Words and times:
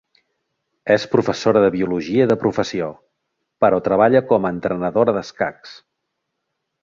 És 0.93 1.03
professora 1.11 1.61
de 1.65 1.69
biologia 1.75 2.25
de 2.31 2.37
professió, 2.45 2.87
però 3.65 3.81
treballa 3.89 4.23
com 4.33 4.47
a 4.49 4.53
entrenadora 4.57 5.17
d'escacs. 5.19 5.77